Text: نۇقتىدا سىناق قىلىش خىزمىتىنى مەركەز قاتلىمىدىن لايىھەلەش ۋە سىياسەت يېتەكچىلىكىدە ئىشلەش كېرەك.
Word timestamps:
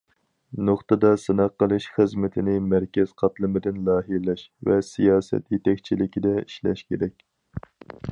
نۇقتىدا 0.67 1.09
سىناق 1.23 1.51
قىلىش 1.63 1.85
خىزمىتىنى 1.97 2.55
مەركەز 2.69 3.13
قاتلىمىدىن 3.23 3.77
لايىھەلەش 3.89 4.41
ۋە 4.69 4.79
سىياسەت 4.87 5.55
يېتەكچىلىكىدە 5.57 6.33
ئىشلەش 6.41 6.83
كېرەك. 6.93 7.23